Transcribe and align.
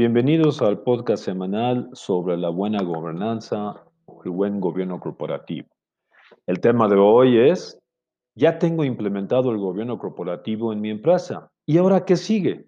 Bienvenidos 0.00 0.62
al 0.62 0.78
podcast 0.78 1.22
semanal 1.22 1.90
sobre 1.92 2.38
la 2.38 2.48
buena 2.48 2.82
gobernanza 2.82 3.84
o 4.06 4.24
el 4.24 4.30
buen 4.30 4.58
gobierno 4.58 4.98
corporativo. 4.98 5.68
El 6.46 6.58
tema 6.60 6.88
de 6.88 6.96
hoy 6.96 7.36
es, 7.36 7.78
ya 8.34 8.58
tengo 8.58 8.82
implementado 8.82 9.50
el 9.50 9.58
gobierno 9.58 9.98
corporativo 9.98 10.72
en 10.72 10.80
mi 10.80 10.88
empresa. 10.88 11.50
¿Y 11.66 11.76
ahora 11.76 12.06
qué 12.06 12.16
sigue? 12.16 12.64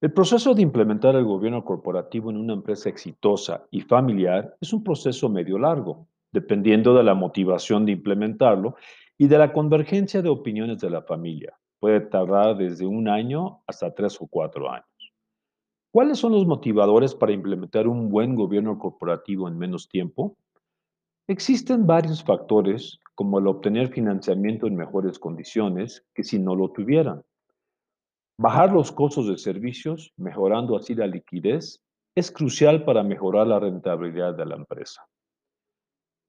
El 0.00 0.12
proceso 0.12 0.52
de 0.52 0.62
implementar 0.62 1.14
el 1.14 1.24
gobierno 1.24 1.64
corporativo 1.64 2.30
en 2.30 2.38
una 2.38 2.54
empresa 2.54 2.88
exitosa 2.88 3.68
y 3.70 3.82
familiar 3.82 4.56
es 4.60 4.72
un 4.72 4.82
proceso 4.82 5.28
medio 5.28 5.60
largo, 5.60 6.08
dependiendo 6.32 6.92
de 6.92 7.04
la 7.04 7.14
motivación 7.14 7.86
de 7.86 7.92
implementarlo 7.92 8.74
y 9.16 9.28
de 9.28 9.38
la 9.38 9.52
convergencia 9.52 10.22
de 10.22 10.28
opiniones 10.28 10.80
de 10.80 10.90
la 10.90 11.02
familia. 11.02 11.56
Puede 11.78 12.00
tardar 12.00 12.56
desde 12.56 12.84
un 12.84 13.08
año 13.08 13.62
hasta 13.68 13.94
tres 13.94 14.20
o 14.20 14.26
cuatro 14.26 14.68
años. 14.68 14.89
¿Cuáles 15.92 16.18
son 16.18 16.32
los 16.32 16.46
motivadores 16.46 17.16
para 17.16 17.32
implementar 17.32 17.88
un 17.88 18.10
buen 18.10 18.36
gobierno 18.36 18.78
corporativo 18.78 19.48
en 19.48 19.58
menos 19.58 19.88
tiempo? 19.88 20.36
Existen 21.26 21.84
varios 21.84 22.22
factores, 22.22 23.00
como 23.16 23.40
el 23.40 23.48
obtener 23.48 23.88
financiamiento 23.88 24.68
en 24.68 24.76
mejores 24.76 25.18
condiciones 25.18 26.06
que 26.14 26.22
si 26.22 26.38
no 26.38 26.54
lo 26.54 26.70
tuvieran. 26.70 27.22
Bajar 28.38 28.72
los 28.72 28.92
costos 28.92 29.26
de 29.26 29.36
servicios, 29.36 30.12
mejorando 30.16 30.76
así 30.76 30.94
la 30.94 31.08
liquidez, 31.08 31.82
es 32.14 32.30
crucial 32.30 32.84
para 32.84 33.02
mejorar 33.02 33.48
la 33.48 33.58
rentabilidad 33.58 34.34
de 34.36 34.46
la 34.46 34.56
empresa. 34.56 35.04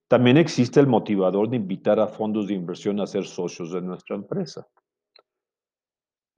También 0.07 0.37
existe 0.37 0.79
el 0.79 0.87
motivador 0.87 1.49
de 1.49 1.57
invitar 1.57 1.99
a 1.99 2.07
fondos 2.07 2.48
de 2.48 2.55
inversión 2.55 2.99
a 2.99 3.07
ser 3.07 3.25
socios 3.25 3.71
de 3.71 3.81
nuestra 3.81 4.15
empresa. 4.15 4.67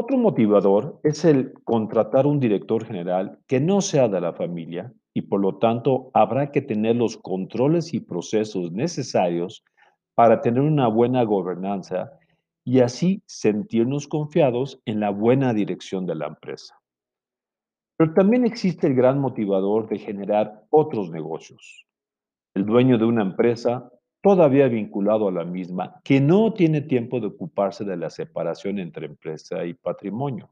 Otro 0.04 0.18
motivador 0.18 1.00
es 1.04 1.24
el 1.24 1.54
contratar 1.64 2.28
un 2.28 2.42
director 2.42 2.84
general 2.84 3.40
que 3.48 3.62
no 3.62 3.80
sea 3.80 4.10
de 4.10 4.20
la 4.20 4.34
familia 4.34 4.92
y 5.14 5.22
por 5.22 5.40
lo 5.40 5.60
tanto 5.60 6.12
habrá 6.14 6.52
que 6.52 6.62
tener 6.62 6.98
los 6.98 7.16
controles 7.16 7.94
y 7.94 8.02
procesos 8.02 8.74
necesarios 8.74 9.64
para 10.14 10.42
tener 10.42 10.60
una 10.60 10.90
buena 10.90 11.24
gobernanza 11.24 12.12
y 12.66 12.82
así 12.82 13.24
sentirnos 13.28 14.10
confiados 14.10 14.82
en 14.84 15.00
la 15.00 15.10
buena 15.10 15.54
dirección 15.54 16.06
de 16.06 16.16
la 16.16 16.28
empresa. 16.28 16.78
Pero 17.96 18.14
también 18.14 18.46
existe 18.46 18.88
el 18.88 18.96
gran 18.96 19.20
motivador 19.22 19.88
de 19.88 20.00
generar 20.00 20.66
otros 20.70 21.12
negocios. 21.12 21.86
El 22.54 22.66
dueño 22.66 22.98
de 22.98 23.06
una 23.06 23.22
empresa 23.22 23.90
todavía 24.24 24.70
vinculado 24.70 25.28
a 25.28 25.34
la 25.34 25.44
misma, 25.44 26.00
que 26.02 26.22
no 26.22 26.54
tiene 26.54 26.80
tiempo 26.80 27.20
de 27.20 27.28
ocuparse 27.28 27.84
de 27.84 27.98
la 27.98 28.10
separación 28.10 28.80
entre 28.80 29.06
empresa 29.06 29.66
y 29.66 29.74
patrimonio. 29.74 30.50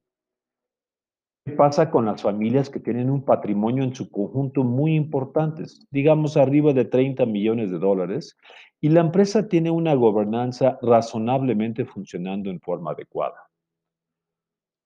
¿Qué 1.45 1.53
pasa 1.53 1.89
con 1.89 2.05
las 2.05 2.21
familias 2.21 2.69
que 2.69 2.81
tienen 2.81 3.09
un 3.09 3.23
patrimonio 3.23 3.85
en 3.85 3.95
su 3.95 4.11
conjunto 4.11 4.65
muy 4.65 4.93
importante, 4.93 5.63
digamos 5.89 6.35
arriba 6.35 6.73
de 6.73 6.83
30 6.83 7.25
millones 7.25 7.71
de 7.71 7.79
dólares, 7.79 8.37
y 8.81 8.89
la 8.89 8.99
empresa 8.99 9.47
tiene 9.47 9.71
una 9.71 9.93
gobernanza 9.93 10.77
razonablemente 10.81 11.85
funcionando 11.85 12.49
en 12.49 12.59
forma 12.59 12.91
adecuada? 12.91 13.49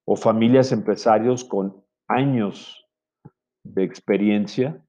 O 0.06 0.14
familias 0.14 0.70
empresarios 0.70 1.44
con 1.44 1.84
años 2.06 2.86
de 3.64 3.82
experiencia 3.82 4.80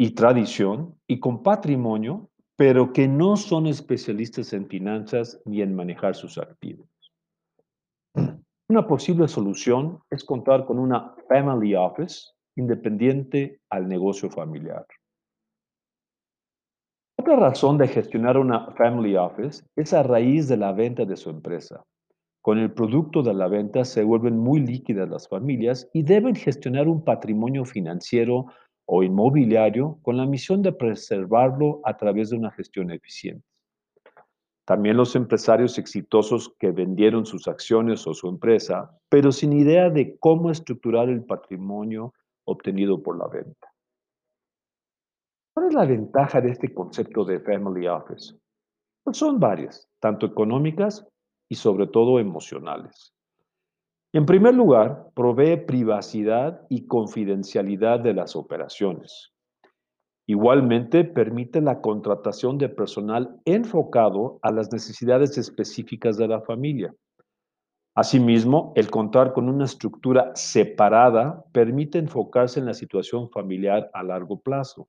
y 0.00 0.12
tradición 0.12 0.98
y 1.06 1.20
con 1.20 1.42
patrimonio, 1.42 2.30
pero 2.56 2.90
que 2.90 3.06
no 3.06 3.36
son 3.36 3.66
especialistas 3.66 4.54
en 4.54 4.66
finanzas 4.66 5.38
ni 5.44 5.60
en 5.60 5.74
manejar 5.76 6.14
sus 6.14 6.38
activos. 6.38 6.88
Una 8.70 8.86
posible 8.86 9.28
solución 9.28 10.00
es 10.08 10.24
contar 10.24 10.64
con 10.64 10.78
una 10.78 11.14
family 11.28 11.74
office 11.74 12.30
independiente 12.56 13.60
al 13.68 13.88
negocio 13.88 14.30
familiar. 14.30 14.86
Otra 17.18 17.36
razón 17.36 17.76
de 17.76 17.86
gestionar 17.86 18.38
una 18.38 18.70
family 18.76 19.16
office 19.16 19.66
es 19.76 19.92
a 19.92 20.02
raíz 20.02 20.48
de 20.48 20.56
la 20.56 20.72
venta 20.72 21.04
de 21.04 21.18
su 21.18 21.28
empresa. 21.28 21.84
Con 22.40 22.58
el 22.58 22.72
producto 22.72 23.22
de 23.22 23.34
la 23.34 23.48
venta 23.48 23.84
se 23.84 24.02
vuelven 24.02 24.38
muy 24.38 24.60
líquidas 24.60 25.10
las 25.10 25.28
familias 25.28 25.90
y 25.92 26.04
deben 26.04 26.34
gestionar 26.34 26.88
un 26.88 27.04
patrimonio 27.04 27.66
financiero 27.66 28.46
o 28.92 29.04
inmobiliario 29.04 30.00
con 30.02 30.16
la 30.16 30.26
misión 30.26 30.62
de 30.62 30.72
preservarlo 30.72 31.80
a 31.84 31.96
través 31.96 32.30
de 32.30 32.36
una 32.36 32.50
gestión 32.50 32.90
eficiente. 32.90 33.46
También 34.64 34.96
los 34.96 35.14
empresarios 35.14 35.78
exitosos 35.78 36.52
que 36.58 36.72
vendieron 36.72 37.24
sus 37.24 37.46
acciones 37.46 38.04
o 38.08 38.14
su 38.14 38.28
empresa, 38.28 38.90
pero 39.08 39.30
sin 39.30 39.52
idea 39.52 39.90
de 39.90 40.18
cómo 40.18 40.50
estructurar 40.50 41.08
el 41.08 41.24
patrimonio 41.24 42.12
obtenido 42.44 43.00
por 43.00 43.16
la 43.16 43.28
venta. 43.28 43.72
¿Cuál 45.54 45.68
es 45.68 45.74
la 45.74 45.84
ventaja 45.84 46.40
de 46.40 46.50
este 46.50 46.74
concepto 46.74 47.24
de 47.24 47.38
Family 47.38 47.86
Office? 47.86 48.34
Pues 49.04 49.16
son 49.16 49.38
varias, 49.38 49.88
tanto 50.00 50.26
económicas 50.26 51.06
y 51.48 51.54
sobre 51.54 51.86
todo 51.86 52.18
emocionales. 52.18 53.14
En 54.12 54.26
primer 54.26 54.54
lugar, 54.54 55.10
provee 55.14 55.56
privacidad 55.56 56.66
y 56.68 56.86
confidencialidad 56.86 58.00
de 58.00 58.12
las 58.12 58.34
operaciones. 58.34 59.32
Igualmente, 60.26 61.04
permite 61.04 61.60
la 61.60 61.80
contratación 61.80 62.58
de 62.58 62.68
personal 62.68 63.40
enfocado 63.44 64.40
a 64.42 64.50
las 64.50 64.72
necesidades 64.72 65.38
específicas 65.38 66.16
de 66.16 66.26
la 66.26 66.40
familia. 66.40 66.92
Asimismo, 67.94 68.72
el 68.74 68.90
contar 68.90 69.32
con 69.32 69.48
una 69.48 69.64
estructura 69.64 70.32
separada 70.34 71.44
permite 71.52 71.98
enfocarse 71.98 72.58
en 72.58 72.66
la 72.66 72.74
situación 72.74 73.30
familiar 73.30 73.90
a 73.92 74.02
largo 74.02 74.40
plazo. 74.40 74.88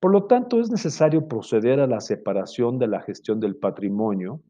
Por 0.00 0.12
lo 0.12 0.26
tanto, 0.26 0.60
es 0.60 0.70
necesario 0.70 1.26
proceder 1.26 1.80
a 1.80 1.86
la 1.86 2.00
separación 2.00 2.78
de 2.78 2.86
la 2.86 3.00
gestión 3.00 3.40
del 3.40 3.56
patrimonio 3.56 4.40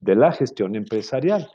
de 0.00 0.16
la 0.16 0.32
gestión 0.32 0.74
empresarial. 0.76 1.48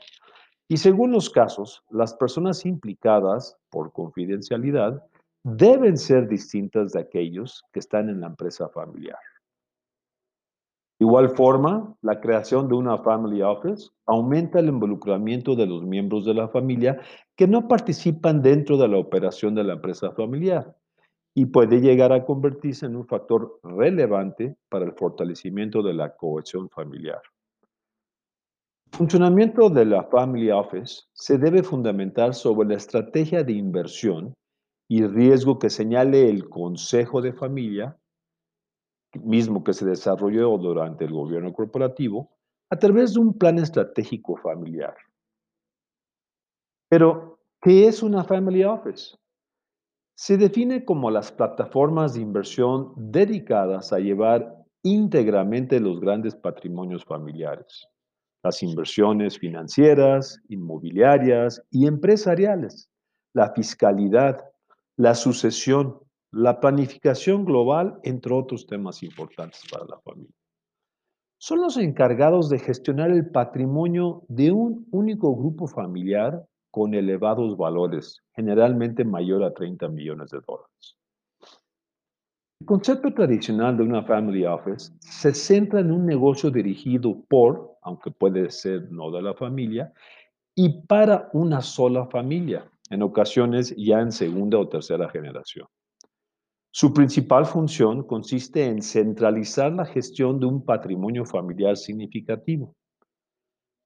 Y 0.68 0.78
según 0.78 1.12
los 1.12 1.30
casos, 1.30 1.84
las 1.90 2.14
personas 2.14 2.66
implicadas 2.66 3.56
por 3.70 3.92
confidencialidad 3.92 5.02
deben 5.44 5.96
ser 5.96 6.28
distintas 6.28 6.92
de 6.92 7.00
aquellos 7.00 7.62
que 7.72 7.78
están 7.78 8.08
en 8.08 8.20
la 8.20 8.26
empresa 8.26 8.68
familiar. 8.68 9.18
De 10.98 11.04
igual 11.04 11.28
forma, 11.28 11.94
la 12.00 12.20
creación 12.20 12.68
de 12.68 12.74
una 12.74 12.98
family 12.98 13.42
office 13.42 13.90
aumenta 14.06 14.58
el 14.58 14.68
involucramiento 14.68 15.54
de 15.54 15.66
los 15.66 15.84
miembros 15.84 16.24
de 16.24 16.34
la 16.34 16.48
familia 16.48 17.00
que 17.36 17.46
no 17.46 17.68
participan 17.68 18.42
dentro 18.42 18.76
de 18.78 18.88
la 18.88 18.96
operación 18.96 19.54
de 19.54 19.62
la 19.62 19.74
empresa 19.74 20.10
familiar 20.12 20.74
y 21.34 21.44
puede 21.46 21.80
llegar 21.80 22.12
a 22.12 22.24
convertirse 22.24 22.86
en 22.86 22.96
un 22.96 23.06
factor 23.06 23.60
relevante 23.62 24.56
para 24.70 24.86
el 24.86 24.92
fortalecimiento 24.94 25.82
de 25.82 25.92
la 25.92 26.16
cohesión 26.16 26.70
familiar. 26.70 27.20
Funcionamiento 28.92 29.68
de 29.68 29.84
la 29.84 30.04
Family 30.04 30.50
Office 30.50 31.02
se 31.12 31.36
debe 31.36 31.62
fundamentar 31.62 32.34
sobre 32.34 32.68
la 32.68 32.76
estrategia 32.76 33.44
de 33.44 33.52
inversión 33.52 34.32
y 34.88 35.04
riesgo 35.06 35.58
que 35.58 35.68
señale 35.68 36.30
el 36.30 36.48
Consejo 36.48 37.20
de 37.20 37.32
Familia, 37.32 37.98
mismo 39.22 39.62
que 39.64 39.74
se 39.74 39.84
desarrolló 39.84 40.56
durante 40.56 41.04
el 41.04 41.12
gobierno 41.12 41.52
corporativo, 41.52 42.30
a 42.70 42.78
través 42.78 43.12
de 43.12 43.20
un 43.20 43.36
plan 43.36 43.58
estratégico 43.58 44.36
familiar. 44.36 44.96
Pero, 46.88 47.40
¿qué 47.60 47.88
es 47.88 48.02
una 48.02 48.24
Family 48.24 48.64
Office? 48.64 49.16
Se 50.14 50.38
define 50.38 50.86
como 50.86 51.10
las 51.10 51.30
plataformas 51.30 52.14
de 52.14 52.22
inversión 52.22 52.94
dedicadas 52.96 53.92
a 53.92 53.98
llevar 53.98 54.56
íntegramente 54.82 55.80
los 55.80 56.00
grandes 56.00 56.34
patrimonios 56.34 57.04
familiares 57.04 57.90
las 58.46 58.62
inversiones 58.62 59.38
financieras, 59.40 60.40
inmobiliarias 60.48 61.60
y 61.70 61.88
empresariales, 61.88 62.88
la 63.34 63.52
fiscalidad, 63.52 64.44
la 64.96 65.16
sucesión, 65.16 65.98
la 66.30 66.60
planificación 66.60 67.44
global, 67.44 67.98
entre 68.04 68.32
otros 68.34 68.66
temas 68.66 69.02
importantes 69.02 69.62
para 69.68 69.84
la 69.86 69.98
familia. 69.98 70.32
Son 71.38 71.60
los 71.60 71.76
encargados 71.76 72.48
de 72.48 72.60
gestionar 72.60 73.10
el 73.10 73.28
patrimonio 73.30 74.22
de 74.28 74.52
un 74.52 74.86
único 74.92 75.34
grupo 75.34 75.66
familiar 75.66 76.46
con 76.70 76.94
elevados 76.94 77.56
valores, 77.56 78.22
generalmente 78.36 79.04
mayor 79.04 79.42
a 79.42 79.52
30 79.52 79.88
millones 79.88 80.30
de 80.30 80.38
dólares. 80.46 80.96
El 82.60 82.66
concepto 82.66 83.12
tradicional 83.12 83.76
de 83.76 83.82
una 83.82 84.02
family 84.02 84.44
office 84.44 84.92
se 85.00 85.32
centra 85.34 85.80
en 85.80 85.92
un 85.92 86.06
negocio 86.06 86.50
dirigido 86.50 87.22
por 87.28 87.76
aunque 87.86 88.10
puede 88.10 88.50
ser 88.50 88.90
no 88.90 89.12
de 89.12 89.22
la 89.22 89.32
familia, 89.32 89.92
y 90.56 90.82
para 90.86 91.30
una 91.32 91.60
sola 91.60 92.06
familia, 92.06 92.68
en 92.90 93.02
ocasiones 93.02 93.74
ya 93.76 94.00
en 94.00 94.10
segunda 94.10 94.58
o 94.58 94.68
tercera 94.68 95.08
generación. 95.08 95.68
Su 96.72 96.92
principal 96.92 97.46
función 97.46 98.02
consiste 98.02 98.66
en 98.66 98.82
centralizar 98.82 99.72
la 99.72 99.86
gestión 99.86 100.40
de 100.40 100.46
un 100.46 100.64
patrimonio 100.64 101.24
familiar 101.24 101.76
significativo. 101.76 102.74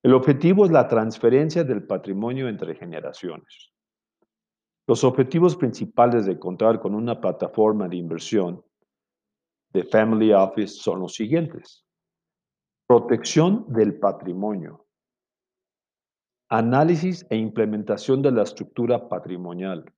El 0.02 0.14
objetivo 0.14 0.64
es 0.64 0.70
la 0.70 0.88
transferencia 0.88 1.62
del 1.62 1.82
patrimonio 1.82 2.48
entre 2.48 2.74
generaciones. 2.74 3.70
Los 4.90 5.04
objetivos 5.04 5.54
principales 5.54 6.26
de 6.26 6.36
contar 6.36 6.80
con 6.80 6.96
una 6.96 7.20
plataforma 7.20 7.86
de 7.86 7.94
inversión 7.94 8.60
de 9.72 9.84
Family 9.84 10.32
Office 10.32 10.80
son 10.80 10.98
los 10.98 11.14
siguientes. 11.14 11.86
Protección 12.88 13.72
del 13.72 14.00
patrimonio. 14.00 14.88
Análisis 16.48 17.24
e 17.30 17.36
implementación 17.36 18.20
de 18.20 18.32
la 18.32 18.42
estructura 18.42 19.08
patrimonial. 19.08 19.94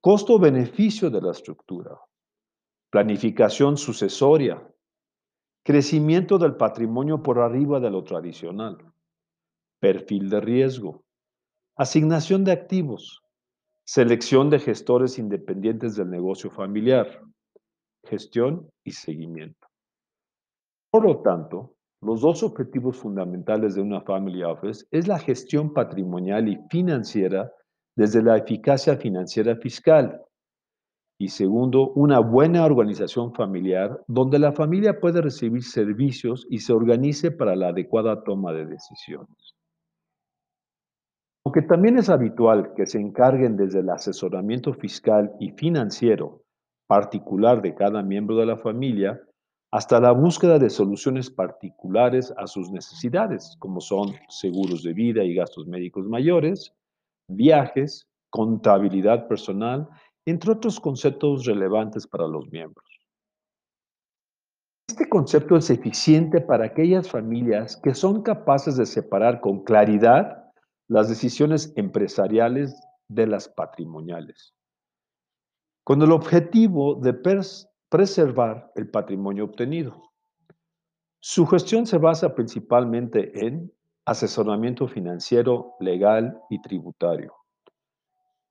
Costo-beneficio 0.00 1.08
de 1.08 1.22
la 1.22 1.30
estructura. 1.30 2.00
Planificación 2.90 3.76
sucesoria. 3.76 4.60
Crecimiento 5.62 6.36
del 6.36 6.56
patrimonio 6.56 7.22
por 7.22 7.38
arriba 7.38 7.78
de 7.78 7.90
lo 7.90 8.02
tradicional. 8.02 8.76
Perfil 9.78 10.30
de 10.30 10.40
riesgo. 10.40 11.04
Asignación 11.76 12.42
de 12.42 12.50
activos. 12.50 13.22
Selección 13.90 14.50
de 14.50 14.58
gestores 14.58 15.18
independientes 15.18 15.96
del 15.96 16.10
negocio 16.10 16.50
familiar 16.50 17.22
gestión 18.04 18.70
y 18.84 18.90
seguimiento. 18.90 19.66
Por 20.90 21.04
lo 21.06 21.22
tanto, 21.22 21.74
los 22.02 22.20
dos 22.20 22.42
objetivos 22.42 22.98
fundamentales 22.98 23.76
de 23.76 23.80
una 23.80 24.02
Family 24.02 24.42
Office 24.42 24.84
es 24.90 25.08
la 25.08 25.18
gestión 25.18 25.72
patrimonial 25.72 26.48
y 26.48 26.58
financiera 26.68 27.50
desde 27.96 28.22
la 28.22 28.36
eficacia 28.36 28.98
financiera 28.98 29.56
fiscal 29.56 30.20
y 31.18 31.28
segundo, 31.28 31.88
una 31.94 32.18
buena 32.18 32.66
organización 32.66 33.32
familiar 33.32 34.04
donde 34.06 34.38
la 34.38 34.52
familia 34.52 35.00
puede 35.00 35.22
recibir 35.22 35.64
servicios 35.64 36.46
y 36.50 36.58
se 36.58 36.74
organice 36.74 37.30
para 37.30 37.56
la 37.56 37.68
adecuada 37.68 38.22
toma 38.22 38.52
de 38.52 38.66
decisiones. 38.66 39.57
Aunque 41.48 41.62
también 41.62 41.96
es 41.96 42.10
habitual 42.10 42.74
que 42.74 42.84
se 42.84 43.00
encarguen 43.00 43.56
desde 43.56 43.78
el 43.78 43.88
asesoramiento 43.88 44.74
fiscal 44.74 45.32
y 45.40 45.52
financiero 45.52 46.42
particular 46.86 47.62
de 47.62 47.74
cada 47.74 48.02
miembro 48.02 48.36
de 48.36 48.44
la 48.44 48.58
familia 48.58 49.18
hasta 49.72 49.98
la 49.98 50.12
búsqueda 50.12 50.58
de 50.58 50.68
soluciones 50.68 51.30
particulares 51.30 52.34
a 52.36 52.46
sus 52.46 52.70
necesidades, 52.70 53.56
como 53.60 53.80
son 53.80 54.12
seguros 54.28 54.82
de 54.82 54.92
vida 54.92 55.24
y 55.24 55.34
gastos 55.34 55.66
médicos 55.66 56.06
mayores, 56.06 56.74
viajes, 57.30 58.06
contabilidad 58.28 59.26
personal, 59.26 59.88
entre 60.26 60.52
otros 60.52 60.78
conceptos 60.78 61.46
relevantes 61.46 62.06
para 62.06 62.28
los 62.28 62.46
miembros. 62.50 62.84
Este 64.86 65.08
concepto 65.08 65.56
es 65.56 65.70
eficiente 65.70 66.42
para 66.42 66.66
aquellas 66.66 67.08
familias 67.08 67.78
que 67.78 67.94
son 67.94 68.20
capaces 68.20 68.76
de 68.76 68.84
separar 68.84 69.40
con 69.40 69.64
claridad 69.64 70.47
las 70.88 71.08
decisiones 71.08 71.72
empresariales 71.76 72.80
de 73.08 73.26
las 73.26 73.48
patrimoniales. 73.48 74.54
Con 75.84 76.02
el 76.02 76.12
objetivo 76.12 76.94
de 76.94 77.14
preservar 77.88 78.72
el 78.74 78.90
patrimonio 78.90 79.44
obtenido. 79.44 80.02
Su 81.20 81.46
gestión 81.46 81.86
se 81.86 81.98
basa 81.98 82.34
principalmente 82.34 83.46
en 83.46 83.72
asesoramiento 84.06 84.88
financiero, 84.88 85.74
legal 85.80 86.40
y 86.48 86.60
tributario, 86.62 87.34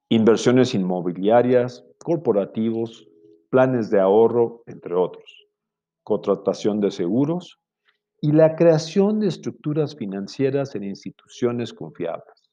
inversiones 0.10 0.75
inmobiliarias, 0.75 1.84
corporativos, 2.04 3.07
planes 3.50 3.89
de 3.89 4.00
ahorro, 4.00 4.63
entre 4.68 4.94
otros, 4.94 5.48
contratación 6.04 6.80
de 6.80 6.92
seguros 6.92 7.60
y 8.19 8.31
la 8.31 8.56
creación 8.56 9.19
de 9.19 9.28
estructuras 9.28 9.96
financieras 9.96 10.75
en 10.75 10.84
instituciones 10.84 11.74
confiables. 11.74 12.48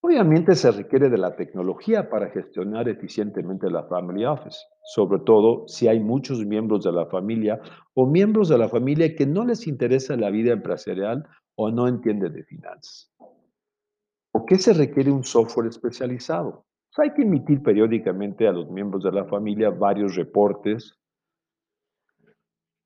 Obviamente 0.00 0.54
se 0.54 0.70
requiere 0.70 1.10
de 1.10 1.18
la 1.18 1.34
tecnología 1.34 2.08
para 2.08 2.30
gestionar 2.30 2.88
eficientemente 2.88 3.68
la 3.68 3.84
Family 3.84 4.24
Office, 4.24 4.58
sobre 4.84 5.20
todo 5.20 5.66
si 5.66 5.88
hay 5.88 5.98
muchos 5.98 6.44
miembros 6.44 6.84
de 6.84 6.92
la 6.92 7.06
familia 7.06 7.60
o 7.94 8.06
miembros 8.06 8.48
de 8.48 8.58
la 8.58 8.68
familia 8.68 9.14
que 9.16 9.26
no 9.26 9.44
les 9.44 9.66
interesa 9.66 10.16
la 10.16 10.30
vida 10.30 10.52
empresarial 10.52 11.26
o 11.56 11.70
no 11.70 11.88
entienden 11.88 12.32
de 12.32 12.44
finanzas. 12.44 13.12
¿Por 14.30 14.44
qué 14.46 14.56
se 14.56 14.72
requiere 14.72 15.10
un 15.10 15.24
software 15.24 15.68
especializado? 15.68 16.64
Pues 16.94 17.08
hay 17.08 17.14
que 17.14 17.22
emitir 17.22 17.62
periódicamente 17.62 18.46
a 18.46 18.52
los 18.52 18.70
miembros 18.70 19.02
de 19.02 19.12
la 19.12 19.24
familia 19.24 19.70
varios 19.70 20.14
reportes 20.14 20.97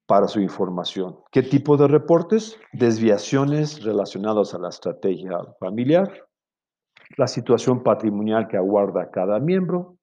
para 0.06 0.28
su 0.28 0.40
información. 0.40 1.16
¿Qué 1.30 1.42
tipo 1.42 1.76
de 1.76 1.88
reportes? 1.88 2.58
Desviaciones 2.72 3.82
relacionadas 3.82 4.54
a 4.54 4.58
la 4.58 4.68
estrategia 4.68 5.38
familiar, 5.58 6.26
la 7.16 7.26
situación 7.26 7.82
patrimonial 7.82 8.48
que 8.48 8.56
aguarda 8.56 9.10
cada 9.10 9.38
miembro, 9.38 9.96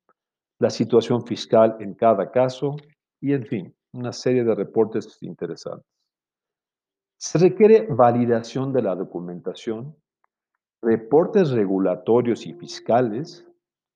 la 0.60 0.70
situación 0.70 1.26
fiscal 1.26 1.78
en 1.80 1.94
cada 1.94 2.32
caso 2.32 2.76
y, 3.22 3.34
en 3.34 3.46
fin, 3.46 3.76
una 3.94 4.14
serie 4.14 4.44
de 4.44 4.56
reportes 4.56 5.18
interesantes. 5.22 5.88
Se 7.18 7.38
requiere 7.38 7.88
validación 7.90 8.72
de 8.72 8.82
la 8.82 8.96
documentación, 8.96 9.96
reportes 10.82 11.52
regulatorios 11.52 12.46
y 12.46 12.54
fiscales, 12.54 13.46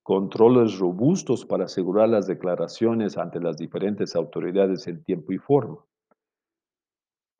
controles 0.04 0.78
robustos 0.78 1.46
para 1.46 1.66
asegurar 1.66 2.10
las 2.10 2.28
declaraciones 2.28 3.18
ante 3.18 3.40
las 3.40 3.56
diferentes 3.56 4.16
autoridades 4.16 4.88
en 4.88 5.02
tiempo 5.04 5.32
y 5.32 5.38
forma. 5.38 5.78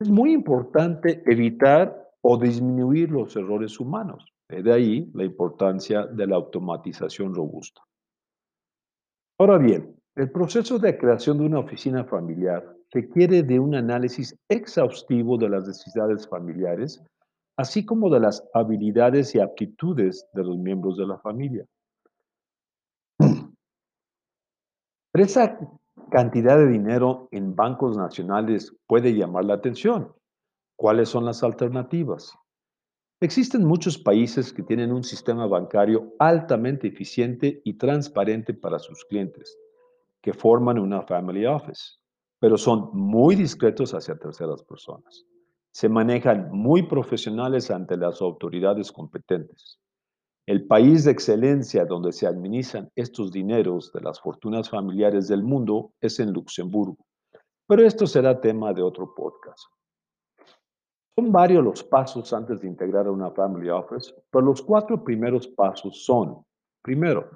Es 0.00 0.08
muy 0.08 0.32
importante 0.32 1.22
evitar 1.26 2.10
o 2.22 2.36
disminuir 2.36 3.10
los 3.10 3.36
errores 3.36 3.78
humanos. 3.78 4.24
De 4.48 4.72
ahí 4.72 5.10
la 5.14 5.24
importancia 5.24 6.06
de 6.06 6.26
la 6.26 6.36
automatización 6.36 7.34
robusta. 7.34 7.82
Ahora 9.38 9.58
bien, 9.58 9.96
el 10.16 10.30
proceso 10.30 10.78
de 10.78 10.96
creación 10.96 11.38
de 11.38 11.46
una 11.46 11.58
oficina 11.58 12.04
familiar 12.04 12.64
requiere 12.90 13.42
de 13.42 13.58
un 13.58 13.74
análisis 13.74 14.36
exhaustivo 14.48 15.36
de 15.36 15.48
las 15.48 15.66
necesidades 15.66 16.28
familiares, 16.28 17.02
así 17.56 17.84
como 17.84 18.08
de 18.10 18.20
las 18.20 18.48
habilidades 18.54 19.34
y 19.34 19.40
aptitudes 19.40 20.26
de 20.32 20.44
los 20.44 20.56
miembros 20.56 20.96
de 20.96 21.06
la 21.06 21.18
familia. 21.18 21.66
cantidad 26.10 26.56
de 26.56 26.68
dinero 26.68 27.28
en 27.32 27.54
bancos 27.54 27.96
nacionales 27.96 28.74
puede 28.86 29.14
llamar 29.14 29.44
la 29.44 29.54
atención. 29.54 30.12
¿Cuáles 30.76 31.08
son 31.08 31.24
las 31.24 31.42
alternativas? 31.42 32.34
Existen 33.20 33.64
muchos 33.64 33.96
países 33.96 34.52
que 34.52 34.62
tienen 34.62 34.92
un 34.92 35.04
sistema 35.04 35.46
bancario 35.46 36.12
altamente 36.18 36.88
eficiente 36.88 37.62
y 37.64 37.78
transparente 37.78 38.54
para 38.54 38.78
sus 38.78 39.04
clientes, 39.04 39.56
que 40.20 40.34
forman 40.34 40.78
una 40.78 41.02
family 41.02 41.46
office, 41.46 41.98
pero 42.40 42.58
son 42.58 42.90
muy 42.92 43.34
discretos 43.36 43.94
hacia 43.94 44.18
terceras 44.18 44.62
personas. 44.64 45.24
Se 45.72 45.88
manejan 45.88 46.50
muy 46.52 46.82
profesionales 46.82 47.70
ante 47.70 47.96
las 47.96 48.20
autoridades 48.20 48.92
competentes. 48.92 49.80
El 50.46 50.66
país 50.66 51.04
de 51.04 51.10
excelencia 51.10 51.86
donde 51.86 52.12
se 52.12 52.26
administran 52.26 52.90
estos 52.96 53.32
dineros 53.32 53.90
de 53.94 54.02
las 54.02 54.20
fortunas 54.20 54.68
familiares 54.68 55.26
del 55.26 55.42
mundo 55.42 55.92
es 56.02 56.20
en 56.20 56.34
Luxemburgo, 56.34 56.98
pero 57.66 57.86
esto 57.86 58.06
será 58.06 58.38
tema 58.38 58.74
de 58.74 58.82
otro 58.82 59.14
podcast. 59.14 59.62
Son 61.16 61.32
varios 61.32 61.64
los 61.64 61.82
pasos 61.82 62.30
antes 62.34 62.60
de 62.60 62.68
integrar 62.68 63.06
a 63.06 63.10
una 63.12 63.30
Family 63.30 63.70
Office, 63.70 64.12
pero 64.30 64.44
los 64.44 64.60
cuatro 64.60 65.02
primeros 65.02 65.48
pasos 65.48 66.04
son, 66.04 66.44
primero, 66.82 67.30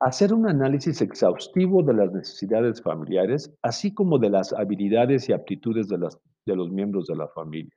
hacer 0.00 0.32
un 0.32 0.48
análisis 0.48 1.02
exhaustivo 1.02 1.82
de 1.82 1.92
las 1.92 2.12
necesidades 2.12 2.80
familiares, 2.80 3.54
así 3.60 3.92
como 3.92 4.18
de 4.18 4.30
las 4.30 4.54
habilidades 4.54 5.28
y 5.28 5.34
aptitudes 5.34 5.88
de, 5.88 5.98
de 5.98 6.56
los 6.56 6.70
miembros 6.70 7.08
de 7.08 7.16
la 7.16 7.28
familia. 7.28 7.74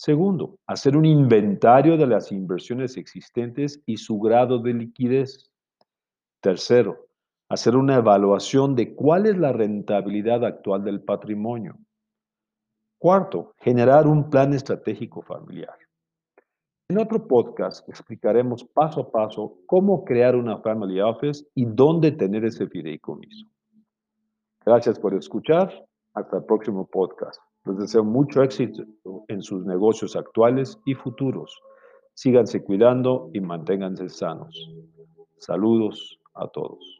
Segundo, 0.00 0.58
hacer 0.66 0.96
un 0.96 1.04
inventario 1.04 1.98
de 1.98 2.06
las 2.06 2.32
inversiones 2.32 2.96
existentes 2.96 3.82
y 3.84 3.98
su 3.98 4.18
grado 4.18 4.58
de 4.58 4.72
liquidez. 4.72 5.50
Tercero, 6.40 7.08
hacer 7.50 7.76
una 7.76 7.96
evaluación 7.96 8.74
de 8.74 8.94
cuál 8.94 9.26
es 9.26 9.36
la 9.36 9.52
rentabilidad 9.52 10.42
actual 10.46 10.84
del 10.84 11.02
patrimonio. 11.02 11.76
Cuarto, 12.98 13.52
generar 13.58 14.06
un 14.06 14.30
plan 14.30 14.54
estratégico 14.54 15.20
familiar. 15.20 15.76
En 16.88 16.96
otro 16.96 17.28
podcast 17.28 17.86
explicaremos 17.86 18.64
paso 18.64 19.02
a 19.02 19.10
paso 19.12 19.58
cómo 19.66 20.02
crear 20.06 20.34
una 20.34 20.62
Family 20.62 20.98
Office 21.02 21.44
y 21.54 21.66
dónde 21.66 22.12
tener 22.12 22.46
ese 22.46 22.66
fideicomiso. 22.68 23.48
Gracias 24.64 24.98
por 24.98 25.12
escuchar. 25.12 25.86
Hasta 26.14 26.38
el 26.38 26.44
próximo 26.44 26.86
podcast. 26.86 27.38
Les 27.66 27.76
deseo 27.76 28.04
mucho 28.04 28.42
éxito 28.42 28.84
en 29.28 29.42
sus 29.42 29.64
negocios 29.64 30.16
actuales 30.16 30.78
y 30.86 30.94
futuros. 30.94 31.60
Síganse 32.14 32.62
cuidando 32.62 33.30
y 33.32 33.40
manténganse 33.40 34.08
sanos. 34.08 34.70
Saludos 35.38 36.18
a 36.34 36.48
todos. 36.48 36.99